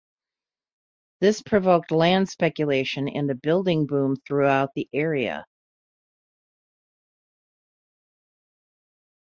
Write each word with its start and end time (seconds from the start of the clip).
This 1.19 1.43
provoked 1.43 1.91
land 1.91 2.27
speculation 2.27 3.07
and 3.07 3.29
a 3.29 3.35
building 3.35 3.85
boom 3.85 4.15
throughout 4.27 4.69
the 4.73 4.89
area. 4.91 5.45